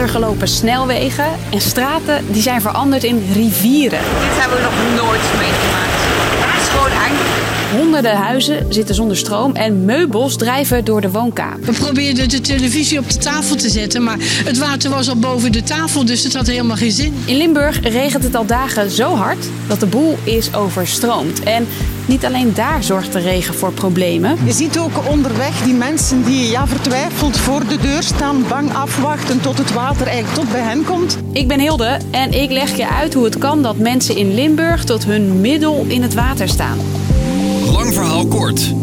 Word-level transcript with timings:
ondergelopen 0.00 0.48
snelwegen 0.48 1.24
en 1.50 1.60
straten 1.60 2.24
die 2.32 2.42
zijn 2.42 2.60
veranderd 2.60 3.04
in 3.04 3.28
rivieren. 3.32 3.98
Dit 3.98 4.40
hebben 4.40 4.56
we 4.58 4.62
nog 4.62 5.04
nooit 5.04 5.20
meegemaakt. 5.38 6.00
Het 6.40 6.62
is 6.62 6.68
gewoon 6.68 6.90
eng. 6.90 7.59
Honderden 7.76 8.16
huizen 8.16 8.66
zitten 8.68 8.94
zonder 8.94 9.16
stroom 9.16 9.54
en 9.54 9.84
meubels 9.84 10.36
drijven 10.36 10.84
door 10.84 11.00
de 11.00 11.10
woonkamer. 11.10 11.60
We 11.60 11.72
probeerden 11.72 12.28
de 12.28 12.40
televisie 12.40 12.98
op 12.98 13.10
de 13.10 13.18
tafel 13.18 13.56
te 13.56 13.68
zetten, 13.68 14.02
maar 14.02 14.16
het 14.20 14.58
water 14.58 14.90
was 14.90 15.08
al 15.08 15.16
boven 15.16 15.52
de 15.52 15.62
tafel, 15.62 16.04
dus 16.04 16.24
het 16.24 16.34
had 16.34 16.46
helemaal 16.46 16.76
geen 16.76 16.90
zin. 16.90 17.14
In 17.24 17.36
Limburg 17.36 17.80
regent 17.80 18.24
het 18.24 18.34
al 18.34 18.46
dagen 18.46 18.90
zo 18.90 19.14
hard 19.14 19.46
dat 19.68 19.80
de 19.80 19.86
boel 19.86 20.18
is 20.24 20.54
overstroomd. 20.54 21.42
En 21.42 21.66
niet 22.06 22.24
alleen 22.24 22.54
daar 22.54 22.82
zorgt 22.82 23.12
de 23.12 23.18
regen 23.18 23.54
voor 23.54 23.72
problemen. 23.72 24.38
Je 24.44 24.52
ziet 24.52 24.78
ook 24.78 25.08
onderweg 25.08 25.62
die 25.62 25.74
mensen 25.74 26.24
die 26.24 26.50
ja, 26.50 26.66
vertwijfeld 26.66 27.36
voor 27.36 27.66
de 27.66 27.76
deur 27.76 28.02
staan, 28.02 28.44
bang 28.48 28.74
afwachten 28.74 29.40
tot 29.40 29.58
het 29.58 29.72
water 29.72 30.06
eigenlijk 30.06 30.40
tot 30.40 30.52
bij 30.52 30.62
hen 30.62 30.84
komt. 30.84 31.18
Ik 31.32 31.48
ben 31.48 31.60
Hilde 31.60 31.98
en 32.10 32.32
ik 32.32 32.50
leg 32.50 32.76
je 32.76 32.88
uit 32.88 33.14
hoe 33.14 33.24
het 33.24 33.38
kan 33.38 33.62
dat 33.62 33.76
mensen 33.76 34.16
in 34.16 34.34
Limburg 34.34 34.84
tot 34.84 35.04
hun 35.04 35.40
middel 35.40 35.84
in 35.88 36.02
het 36.02 36.14
water 36.14 36.48
staan. 36.48 36.78
Lang 37.70 37.92
verhaal 37.92 38.26
kort. 38.26 38.74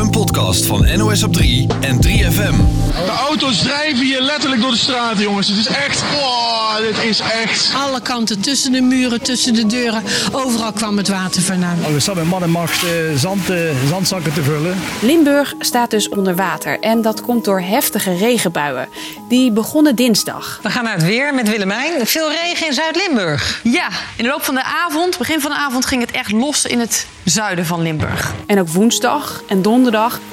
Een 0.00 0.10
podcast 0.10 0.66
van 0.66 0.98
NOS 0.98 1.22
op 1.22 1.32
3 1.32 1.66
en 1.80 1.96
3FM. 2.06 2.54
De 2.92 3.14
auto's 3.28 3.58
drijven 3.58 4.04
hier 4.04 4.20
letterlijk 4.20 4.60
door 4.60 4.70
de 4.70 4.76
straat, 4.76 5.18
jongens. 5.18 5.48
Het 5.48 5.58
is 5.58 5.66
echt. 5.66 6.02
Oh, 6.02 6.76
dit 6.76 7.04
is 7.04 7.20
echt. 7.20 7.72
Alle 7.74 8.00
kanten, 8.00 8.40
tussen 8.40 8.72
de 8.72 8.80
muren, 8.80 9.22
tussen 9.22 9.54
de 9.54 9.66
deuren, 9.66 10.02
overal 10.32 10.72
kwam 10.72 10.96
het 10.96 11.08
water 11.08 11.42
vandaan. 11.42 11.78
We 11.92 12.00
staan 12.00 12.16
met 12.16 12.24
man 12.24 12.42
en 12.42 12.50
macht 12.50 12.82
eh, 12.82 12.90
zand, 13.16 13.50
eh, 13.50 13.56
zandzakken 13.88 14.32
te 14.32 14.42
vullen. 14.42 14.76
Limburg 15.00 15.54
staat 15.58 15.90
dus 15.90 16.08
onder 16.08 16.34
water 16.34 16.80
en 16.80 17.02
dat 17.02 17.20
komt 17.20 17.44
door 17.44 17.60
heftige 17.60 18.16
regenbuien. 18.16 18.88
Die 19.28 19.52
begonnen 19.52 19.96
dinsdag. 19.96 20.58
We 20.62 20.70
gaan 20.70 20.84
naar 20.84 20.94
het 20.94 21.04
weer 21.04 21.34
met 21.34 21.48
Willemijn. 21.48 22.06
Veel 22.06 22.30
regen 22.30 22.66
in 22.66 22.72
Zuid-Limburg. 22.72 23.60
Ja, 23.62 23.88
in 24.16 24.24
de 24.24 24.30
loop 24.30 24.42
van 24.42 24.54
de 24.54 24.64
avond, 24.64 25.18
begin 25.18 25.40
van 25.40 25.50
de 25.50 25.56
avond, 25.56 25.86
ging 25.86 26.00
het 26.00 26.10
echt 26.10 26.32
los 26.32 26.64
in 26.64 26.80
het 26.80 27.06
zuiden 27.24 27.66
van 27.66 27.82
Limburg. 27.82 28.34
En 28.46 28.60
ook 28.60 28.68
woensdag 28.68 29.42
en 29.48 29.62
donderdag 29.62 29.88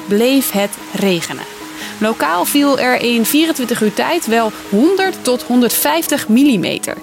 bleef 0.08 0.52
het 0.52 0.77
regenen. 0.94 1.44
Lokaal 2.00 2.45
viel 2.45 2.80
er 2.80 3.02
in 3.02 3.25
24 3.25 3.81
uur 3.81 3.94
tijd 3.94 4.25
wel 4.25 4.52
100 4.69 5.23
tot 5.23 5.44
150 5.44 6.27
millimeter. 6.27 6.97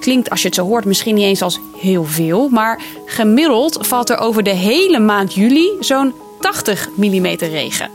Klinkt 0.00 0.30
als 0.30 0.40
je 0.40 0.46
het 0.46 0.56
zo 0.56 0.64
hoort 0.64 0.84
misschien 0.84 1.14
niet 1.14 1.24
eens 1.24 1.42
als 1.42 1.60
heel 1.76 2.04
veel, 2.04 2.48
maar 2.48 2.82
gemiddeld 3.06 3.86
valt 3.86 4.10
er 4.10 4.18
over 4.18 4.42
de 4.42 4.50
hele 4.54 4.98
maand 4.98 5.34
juli 5.34 5.70
zo'n 5.80 6.14
80 6.40 6.88
millimeter 6.94 7.48
regen. 7.48 7.90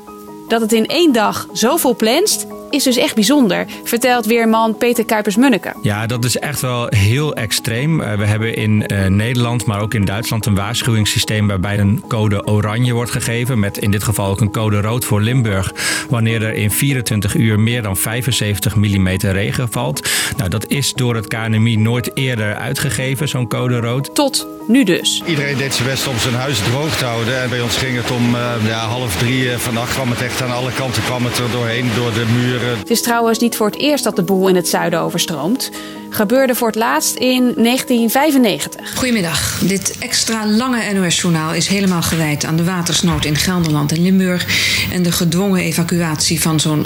Dat 0.47 0.61
het 0.61 0.73
in 0.73 0.85
één 0.85 1.13
dag 1.13 1.47
zoveel 1.51 1.95
plenst, 1.95 2.45
is 2.75 2.83
dus 2.83 2.97
echt 2.97 3.15
bijzonder, 3.15 3.65
vertelt 3.83 4.25
weerman 4.25 4.77
Peter 4.77 5.05
Kuipers-Munneke. 5.05 5.73
Ja, 5.81 6.05
dat 6.05 6.23
is 6.23 6.37
echt 6.37 6.61
wel 6.61 6.87
heel 6.89 7.35
extreem. 7.35 8.01
Uh, 8.01 8.13
we 8.13 8.25
hebben 8.25 8.55
in 8.55 8.83
uh, 8.87 9.05
Nederland, 9.05 9.65
maar 9.65 9.81
ook 9.81 9.93
in 9.93 10.05
Duitsland 10.05 10.45
een 10.45 10.55
waarschuwingssysteem 10.55 11.47
waarbij 11.47 11.79
een 11.79 12.03
code 12.07 12.47
oranje 12.47 12.93
wordt 12.93 13.11
gegeven. 13.11 13.59
Met 13.59 13.77
in 13.77 13.91
dit 13.91 14.03
geval 14.03 14.29
ook 14.29 14.41
een 14.41 14.51
code 14.51 14.81
rood 14.81 15.05
voor 15.05 15.21
Limburg. 15.21 15.73
Wanneer 16.09 16.43
er 16.43 16.53
in 16.53 16.71
24 16.71 17.35
uur 17.35 17.59
meer 17.59 17.81
dan 17.81 17.97
75 17.97 18.75
mm 18.75 19.07
regen 19.07 19.71
valt. 19.71 20.09
Nou, 20.37 20.49
dat 20.49 20.67
is 20.67 20.93
door 20.93 21.15
het 21.15 21.27
KNMI 21.27 21.77
nooit 21.77 22.11
eerder 22.13 22.55
uitgegeven, 22.55 23.27
zo'n 23.27 23.47
code 23.47 23.79
rood. 23.79 24.15
Tot 24.15 24.54
nu 24.67 24.83
dus. 24.83 25.23
Iedereen 25.25 25.57
deed 25.57 25.73
zijn 25.73 25.87
best 25.87 26.07
om 26.07 26.19
zijn 26.19 26.33
huis 26.33 26.59
droog 26.59 26.97
te 26.97 27.05
houden. 27.05 27.41
En 27.41 27.49
bij 27.49 27.61
ons 27.61 27.77
ging 27.77 27.95
het 27.95 28.11
om 28.11 28.35
uh, 28.35 28.53
ja, 28.67 28.79
half 28.87 29.17
drie 29.17 29.57
vannacht 29.57 29.93
kwam 29.93 30.09
het 30.09 30.21
echt 30.21 30.41
aan 30.41 30.51
alle 30.51 30.71
kanten 30.71 31.03
kwam 31.03 31.25
het 31.25 31.37
er 31.37 31.51
doorheen, 31.51 31.89
door 31.95 32.13
de 32.13 32.25
muren. 32.33 32.77
Het 32.77 32.89
is 32.89 33.01
trouwens 33.01 33.39
niet 33.39 33.55
voor 33.55 33.65
het 33.65 33.77
eerst 33.77 34.03
dat 34.03 34.15
de 34.15 34.23
boel 34.23 34.47
in 34.47 34.55
het 34.55 34.67
zuiden 34.67 34.99
overstroomt. 34.99 35.71
Gebeurde 36.09 36.55
voor 36.55 36.67
het 36.67 36.75
laatst 36.75 37.15
in 37.15 37.41
1995. 37.41 38.95
Goedemiddag. 38.95 39.59
Dit 39.59 39.97
extra 39.99 40.47
lange 40.47 40.93
NOS-journaal 40.93 41.53
is 41.53 41.67
helemaal 41.67 42.01
gewijd 42.01 42.45
aan 42.45 42.55
de 42.55 42.63
watersnood 42.63 43.25
in 43.25 43.35
Gelderland 43.35 43.91
en 43.91 44.01
Limburg 44.01 44.47
en 44.91 45.03
de 45.03 45.11
gedwongen 45.11 45.61
evacuatie 45.61 46.41
van 46.41 46.59
zo'n 46.59 46.85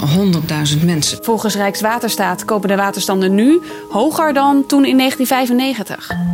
100.000 0.78 0.84
mensen. 0.84 1.18
Volgens 1.22 1.54
Rijkswaterstaat 1.54 2.44
komen 2.44 2.68
de 2.68 2.76
waterstanden 2.76 3.34
nu 3.34 3.60
hoger 3.88 4.32
dan 4.32 4.66
toen 4.66 4.84
in 4.84 4.96
1995. 4.96 6.29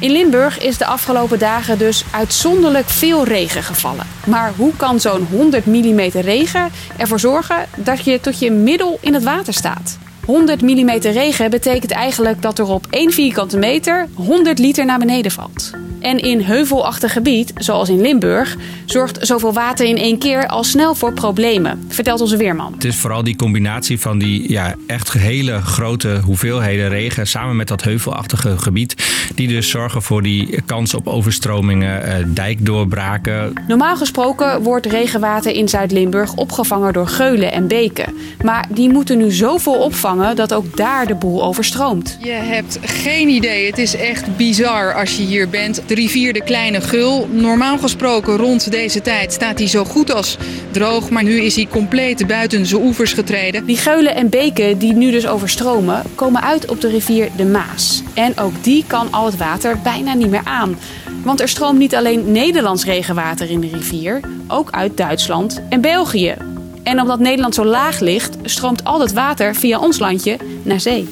In 0.00 0.10
Limburg 0.10 0.58
is 0.58 0.78
de 0.78 0.86
afgelopen 0.86 1.38
dagen 1.38 1.78
dus 1.78 2.04
uitzonderlijk 2.10 2.88
veel 2.88 3.24
regen 3.24 3.62
gevallen. 3.62 4.06
Maar 4.26 4.52
hoe 4.56 4.76
kan 4.76 5.00
zo'n 5.00 5.26
100 5.30 5.66
mm 5.66 6.00
regen 6.00 6.70
ervoor 6.96 7.20
zorgen 7.20 7.66
dat 7.76 8.04
je 8.04 8.20
tot 8.20 8.38
je 8.38 8.50
middel 8.50 8.98
in 9.00 9.14
het 9.14 9.22
water 9.22 9.54
staat? 9.54 9.98
100 10.24 10.62
mm 10.62 10.90
regen 10.90 11.50
betekent 11.50 11.90
eigenlijk 11.90 12.42
dat 12.42 12.58
er 12.58 12.68
op 12.68 12.86
1 12.90 13.12
vierkante 13.12 13.58
meter 13.58 14.08
100 14.14 14.58
liter 14.58 14.84
naar 14.84 14.98
beneden 14.98 15.30
valt. 15.30 15.70
En 16.00 16.18
in 16.18 16.40
heuvelachtig 16.40 17.12
gebied, 17.12 17.52
zoals 17.56 17.88
in 17.88 18.00
Limburg, 18.00 18.56
zorgt 18.84 19.18
zoveel 19.20 19.52
water 19.52 19.86
in 19.86 19.96
één 19.96 20.18
keer 20.18 20.46
al 20.46 20.64
snel 20.64 20.94
voor 20.94 21.12
problemen, 21.12 21.84
vertelt 21.88 22.20
onze 22.20 22.36
weerman. 22.36 22.72
Het 22.72 22.84
is 22.84 22.96
vooral 22.96 23.24
die 23.24 23.36
combinatie 23.36 24.00
van 24.00 24.18
die 24.18 24.50
ja, 24.50 24.74
echt 24.86 25.12
hele 25.12 25.60
grote 25.60 26.20
hoeveelheden 26.24 26.88
regen 26.88 27.26
samen 27.26 27.56
met 27.56 27.68
dat 27.68 27.82
heuvelachtige 27.82 28.58
gebied, 28.58 28.94
die 29.34 29.48
dus 29.48 29.70
zorgen 29.70 30.02
voor 30.02 30.22
die 30.22 30.62
kans 30.66 30.94
op 30.94 31.08
overstromingen, 31.08 32.04
eh, 32.04 32.14
dijkdoorbraken. 32.26 33.52
Normaal 33.68 33.96
gesproken 33.96 34.62
wordt 34.62 34.86
regenwater 34.86 35.52
in 35.52 35.68
Zuid-Limburg 35.68 36.34
opgevangen 36.34 36.92
door 36.92 37.06
geulen 37.06 37.52
en 37.52 37.66
beken. 37.66 38.14
Maar 38.44 38.68
die 38.70 38.88
moeten 38.88 39.18
nu 39.18 39.30
zoveel 39.30 39.74
opvangen 39.74 40.36
dat 40.36 40.54
ook 40.54 40.76
daar 40.76 41.06
de 41.06 41.14
boel 41.14 41.44
overstroomt. 41.44 42.18
Je 42.20 42.30
hebt 42.30 42.78
geen 42.82 43.28
idee. 43.28 43.66
Het 43.66 43.78
is 43.78 43.96
echt 43.96 44.36
bizar 44.36 44.94
als 44.94 45.16
je 45.16 45.22
hier 45.22 45.48
bent. 45.48 45.82
De 45.90 45.96
rivier 45.96 46.32
de 46.32 46.42
Kleine 46.42 46.80
Gul. 46.80 47.28
Normaal 47.30 47.78
gesproken 47.78 48.36
rond 48.36 48.70
deze 48.70 49.00
tijd 49.00 49.32
staat 49.32 49.58
hij 49.58 49.68
zo 49.68 49.84
goed 49.84 50.14
als 50.14 50.36
droog. 50.70 51.10
Maar 51.10 51.22
nu 51.22 51.40
is 51.40 51.56
hij 51.56 51.66
compleet 51.66 52.26
buiten 52.26 52.66
zijn 52.66 52.82
oevers 52.82 53.12
getreden. 53.12 53.64
Die 53.64 53.76
geulen 53.76 54.14
en 54.14 54.28
beken 54.28 54.78
die 54.78 54.92
nu 54.92 55.10
dus 55.10 55.26
overstromen, 55.26 56.02
komen 56.14 56.42
uit 56.42 56.70
op 56.70 56.80
de 56.80 56.88
rivier 56.88 57.28
de 57.36 57.44
Maas. 57.44 58.02
En 58.14 58.38
ook 58.38 58.52
die 58.64 58.84
kan 58.86 59.12
al 59.12 59.26
het 59.26 59.36
water 59.36 59.78
bijna 59.82 60.14
niet 60.14 60.30
meer 60.30 60.44
aan. 60.44 60.78
Want 61.24 61.40
er 61.40 61.48
stroomt 61.48 61.78
niet 61.78 61.94
alleen 61.94 62.32
Nederlands 62.32 62.84
regenwater 62.84 63.50
in 63.50 63.60
de 63.60 63.68
rivier, 63.72 64.20
ook 64.48 64.70
uit 64.70 64.96
Duitsland 64.96 65.62
en 65.68 65.80
België. 65.80 66.34
En 66.82 67.00
omdat 67.00 67.18
Nederland 67.18 67.54
zo 67.54 67.64
laag 67.64 68.00
ligt, 68.00 68.36
stroomt 68.42 68.84
al 68.84 69.00
het 69.00 69.12
water 69.12 69.54
via 69.54 69.78
ons 69.78 69.98
landje 69.98 70.36
naar 70.62 70.80
zee. 70.80 71.08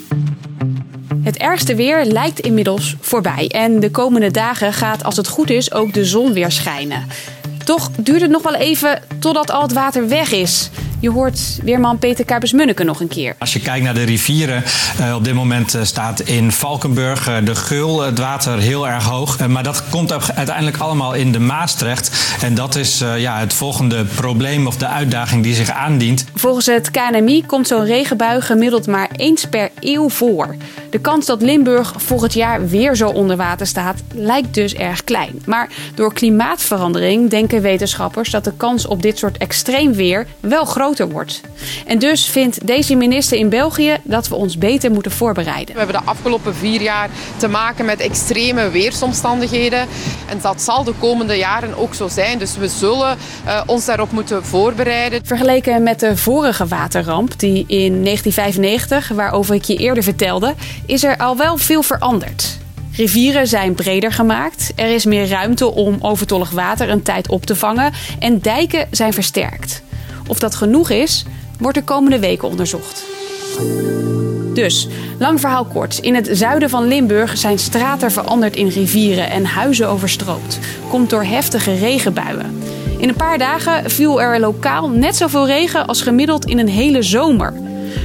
Het 1.28 1.36
ergste 1.36 1.74
weer 1.74 2.04
lijkt 2.04 2.40
inmiddels 2.40 2.96
voorbij 3.00 3.48
en 3.48 3.80
de 3.80 3.90
komende 3.90 4.30
dagen 4.30 4.72
gaat 4.72 5.04
als 5.04 5.16
het 5.16 5.28
goed 5.28 5.50
is 5.50 5.72
ook 5.72 5.92
de 5.92 6.04
zon 6.04 6.32
weer 6.32 6.50
schijnen. 6.50 7.06
Toch 7.64 7.90
duurt 7.96 8.20
het 8.20 8.30
nog 8.30 8.42
wel 8.42 8.54
even 8.54 9.02
totdat 9.18 9.50
al 9.50 9.62
het 9.62 9.72
water 9.72 10.08
weg 10.08 10.32
is. 10.32 10.70
Je 11.00 11.10
hoort 11.10 11.58
weerman 11.62 11.98
Peter 11.98 12.24
Kuipers-Munneke 12.24 12.84
nog 12.84 13.00
een 13.00 13.08
keer. 13.08 13.34
Als 13.38 13.52
je 13.52 13.60
kijkt 13.60 13.84
naar 13.84 13.94
de 13.94 14.02
rivieren, 14.02 14.62
uh, 15.00 15.14
op 15.14 15.24
dit 15.24 15.34
moment 15.34 15.74
uh, 15.74 15.82
staat 15.82 16.20
in 16.20 16.52
Valkenburg 16.52 17.28
uh, 17.28 17.36
de 17.44 17.54
Geul, 17.54 18.00
het 18.00 18.18
water 18.18 18.58
heel 18.58 18.88
erg 18.88 19.04
hoog. 19.04 19.46
maar 19.48 19.62
dat 19.62 19.82
komt 19.90 20.32
uiteindelijk 20.34 20.76
allemaal 20.76 21.14
in 21.14 21.32
de 21.32 21.38
Maas 21.38 21.74
terecht. 21.74 22.36
En 22.40 22.54
dat 22.54 22.76
is 22.76 23.04
ja, 23.16 23.38
het 23.38 23.52
volgende 23.52 24.04
probleem 24.04 24.66
of 24.66 24.76
de 24.76 24.86
uitdaging 24.86 25.42
die 25.42 25.54
zich 25.54 25.70
aandient. 25.70 26.24
Volgens 26.34 26.66
het 26.66 26.90
KNMI 26.90 27.46
komt 27.46 27.66
zo'n 27.66 27.84
regenbui 27.84 28.40
gemiddeld 28.40 28.86
maar 28.86 29.08
eens 29.16 29.44
per 29.44 29.70
eeuw 29.80 30.08
voor. 30.08 30.56
De 30.90 30.98
kans 30.98 31.26
dat 31.26 31.42
Limburg 31.42 31.92
volgend 31.96 32.32
jaar 32.32 32.68
weer 32.68 32.96
zo 32.96 33.08
onder 33.08 33.36
water 33.36 33.66
staat, 33.66 34.02
lijkt 34.14 34.54
dus 34.54 34.74
erg 34.74 35.04
klein. 35.04 35.42
Maar 35.46 35.68
door 35.94 36.12
klimaatverandering 36.12 37.30
denken 37.30 37.62
wetenschappers 37.62 38.30
dat 38.30 38.44
de 38.44 38.52
kans 38.56 38.86
op 38.86 39.02
dit 39.02 39.18
soort 39.18 39.36
extreem 39.38 39.92
weer 39.92 40.26
wel 40.40 40.64
groter 40.64 41.08
wordt. 41.08 41.40
En 41.86 41.98
dus 41.98 42.26
vindt 42.26 42.66
deze 42.66 42.94
minister 42.94 43.38
in 43.38 43.48
België 43.48 43.96
dat 44.02 44.28
we 44.28 44.34
ons 44.34 44.58
beter 44.58 44.90
moeten 44.90 45.10
voorbereiden. 45.10 45.74
We 45.74 45.80
hebben 45.80 46.00
de 46.04 46.10
afgelopen 46.10 46.54
vier 46.54 46.80
jaar 46.80 47.08
te 47.36 47.48
maken 47.48 47.84
met 47.84 48.00
extreme 48.00 48.70
weersomstandigheden. 48.70 49.86
En 50.28 50.38
dat 50.40 50.62
zal 50.62 50.84
de 50.84 50.94
komende 50.98 51.34
jaren 51.34 51.76
ook 51.76 51.94
zo 51.94 52.08
zijn. 52.08 52.38
Dus 52.38 52.56
we 52.56 52.68
zullen 52.68 53.18
uh, 53.46 53.62
ons 53.66 53.84
daarop 53.84 54.12
moeten 54.12 54.44
voorbereiden. 54.44 55.20
Vergeleken 55.24 55.82
met 55.82 56.00
de 56.00 56.16
vorige 56.16 56.66
waterramp, 56.66 57.38
die 57.38 57.64
in 57.66 58.04
1995, 58.04 59.08
waarover 59.08 59.54
ik 59.54 59.64
je 59.64 59.76
eerder 59.76 60.02
vertelde, 60.02 60.54
is 60.88 61.04
er 61.04 61.16
al 61.16 61.36
wel 61.36 61.56
veel 61.56 61.82
veranderd. 61.82 62.58
Rivieren 62.92 63.46
zijn 63.46 63.74
breder 63.74 64.12
gemaakt, 64.12 64.72
er 64.76 64.94
is 64.94 65.04
meer 65.04 65.28
ruimte 65.28 65.72
om 65.74 65.96
overtollig 66.00 66.50
water 66.50 66.88
een 66.88 67.02
tijd 67.02 67.28
op 67.28 67.46
te 67.46 67.56
vangen 67.56 67.92
en 68.18 68.40
dijken 68.40 68.88
zijn 68.90 69.12
versterkt. 69.12 69.82
Of 70.26 70.38
dat 70.38 70.54
genoeg 70.54 70.90
is, 70.90 71.24
wordt 71.58 71.76
de 71.76 71.84
komende 71.84 72.18
weken 72.18 72.48
onderzocht. 72.48 73.04
Dus, 74.54 74.88
lang 75.18 75.40
verhaal 75.40 75.64
kort. 75.64 75.98
In 75.98 76.14
het 76.14 76.28
zuiden 76.32 76.70
van 76.70 76.88
Limburg 76.88 77.38
zijn 77.38 77.58
straten 77.58 78.10
veranderd 78.10 78.56
in 78.56 78.68
rivieren 78.68 79.30
en 79.30 79.44
huizen 79.44 79.88
overstroomd. 79.88 80.58
Komt 80.88 81.10
door 81.10 81.24
heftige 81.24 81.74
regenbuien. 81.74 82.62
In 82.98 83.08
een 83.08 83.16
paar 83.16 83.38
dagen 83.38 83.90
viel 83.90 84.22
er 84.22 84.40
lokaal 84.40 84.88
net 84.88 85.16
zoveel 85.16 85.46
regen 85.46 85.86
als 85.86 86.02
gemiddeld 86.02 86.44
in 86.44 86.58
een 86.58 86.68
hele 86.68 87.02
zomer. 87.02 87.52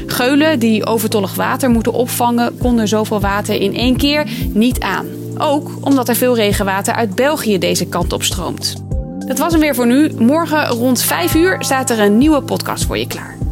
Geulen 0.07 0.59
die 0.59 0.85
overtollig 0.85 1.35
water 1.35 1.69
moeten 1.69 1.93
opvangen, 1.93 2.57
konden 2.57 2.87
zoveel 2.87 3.19
water 3.19 3.61
in 3.61 3.75
één 3.75 3.97
keer 3.97 4.27
niet 4.53 4.79
aan. 4.79 5.05
Ook 5.37 5.71
omdat 5.81 6.09
er 6.09 6.15
veel 6.15 6.35
regenwater 6.35 6.93
uit 6.93 7.15
België 7.15 7.57
deze 7.57 7.85
kant 7.85 8.13
op 8.13 8.23
stroomt. 8.23 8.83
Dat 9.27 9.39
was 9.39 9.51
hem 9.51 9.61
weer 9.61 9.75
voor 9.75 9.87
nu. 9.87 10.11
Morgen 10.17 10.67
rond 10.67 11.01
5 11.01 11.35
uur 11.35 11.55
staat 11.59 11.89
er 11.89 11.99
een 11.99 12.17
nieuwe 12.17 12.41
podcast 12.41 12.85
voor 12.85 12.97
je 12.97 13.07
klaar. 13.07 13.42